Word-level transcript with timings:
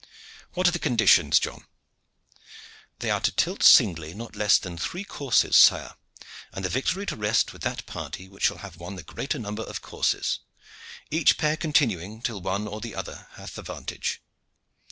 What 0.55 0.67
are 0.67 0.71
the 0.71 0.79
conditions, 0.79 1.37
John?" 1.39 1.67
"They 2.97 3.11
are 3.11 3.19
to 3.21 3.31
tilt 3.31 3.61
singly 3.61 4.15
not 4.15 4.35
less 4.35 4.57
than 4.57 4.75
three 4.75 5.03
courses, 5.03 5.55
sire, 5.55 5.93
and 6.51 6.65
the 6.65 6.69
victory 6.69 7.05
to 7.05 7.15
rest 7.15 7.53
with 7.53 7.61
that 7.61 7.85
party 7.85 8.27
which 8.27 8.41
shall 8.45 8.57
have 8.65 8.77
won 8.77 8.95
the 8.95 9.03
greater 9.03 9.37
number 9.37 9.61
of 9.61 9.83
courses, 9.83 10.39
each 11.11 11.37
pair 11.37 11.55
continuing 11.55 12.23
till 12.23 12.41
one 12.41 12.67
or 12.67 12.81
other 12.95 13.27
have 13.33 13.53
the 13.53 13.61
vantage. 13.61 14.23